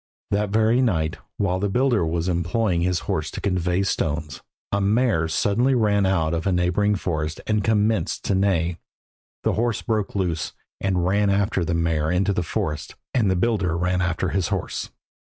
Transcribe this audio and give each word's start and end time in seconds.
That 0.31 0.49
very 0.49 0.81
night, 0.81 1.17
while 1.37 1.59
the 1.59 1.69
builder 1.69 2.03
was 2.03 2.27
employing 2.27 2.81
his 2.81 3.01
horse 3.01 3.29
to 3.29 3.39
convey 3.39 3.83
stones, 3.83 4.41
a 4.71 4.81
mare 4.81 5.27
suddenly 5.27 5.75
ran 5.75 6.07
out 6.07 6.33
of 6.33 6.47
a 6.47 6.51
neighbouring 6.51 6.95
forest 6.95 7.39
and 7.45 7.63
commenced 7.63 8.23
to 8.23 8.33
neigh. 8.33 8.77
The 9.43 9.53
horse 9.53 9.83
broke 9.83 10.15
loose 10.15 10.53
and 10.79 11.05
ran 11.05 11.29
after 11.29 11.63
the 11.63 11.75
mare 11.75 12.09
into 12.09 12.33
the 12.33 12.41
forest, 12.41 12.95
and 13.13 13.29
the 13.29 13.35
builder 13.35 13.77
ran 13.77 14.01
after 14.01 14.29
his 14.29 14.47
horse. 14.47 14.89